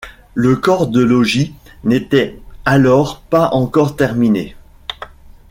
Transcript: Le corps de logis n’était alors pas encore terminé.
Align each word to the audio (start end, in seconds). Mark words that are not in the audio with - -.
Le 0.33 0.55
corps 0.55 0.87
de 0.87 0.99
logis 0.99 1.53
n’était 1.83 2.39
alors 2.65 3.19
pas 3.21 3.51
encore 3.53 3.95
terminé. 3.95 4.55